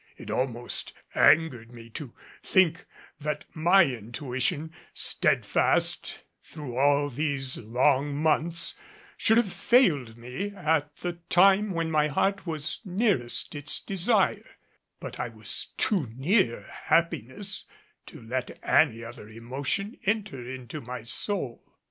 It 0.17 0.31
almost 0.31 0.93
angered 1.13 1.71
me 1.71 1.91
to 1.91 2.11
think 2.41 2.85
that 3.19 3.45
my 3.53 3.85
intuition, 3.85 4.73
steadfast 4.95 6.23
through 6.43 6.75
all 6.75 7.11
these 7.11 7.55
long 7.57 8.15
months, 8.15 8.73
should 9.15 9.37
have 9.37 9.53
failed 9.53 10.17
me 10.17 10.55
at 10.55 10.89
the 11.03 11.19
time 11.29 11.69
when 11.69 11.91
my 11.91 12.07
heart 12.07 12.47
was 12.47 12.79
nearest 12.83 13.53
its 13.53 13.79
desire; 13.79 14.57
but 14.99 15.19
I 15.19 15.29
was 15.29 15.67
too 15.77 16.07
near 16.15 16.63
happiness 16.63 17.65
to 18.07 18.23
let 18.23 18.57
any 18.63 19.03
other 19.03 19.29
emotion 19.29 19.99
enter 20.03 20.43
into 20.49 20.81
my 20.81 21.03
soul. 21.03 21.63